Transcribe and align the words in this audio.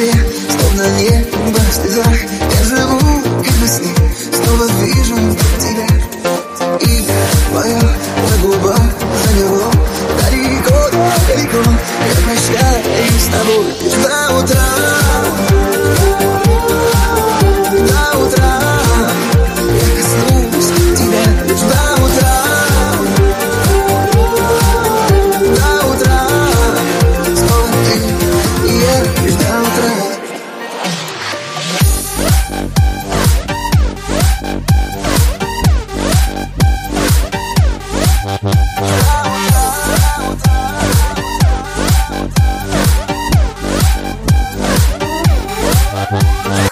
тебе 0.00 0.12
Словно 0.48 0.88
небо 0.98 1.58
в 1.58 1.74
слезах 1.74 2.18
Я 2.58 2.64
живу, 2.64 2.98
как 3.44 3.54
во 3.60 3.66
сне 3.66 3.94
Снова 4.32 4.66
вижу 4.82 5.49
Mas 12.26 12.48
caras, 12.48 13.30
amor, 13.40 14.09
Bye. 46.08 46.69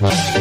Bye. 0.00 0.33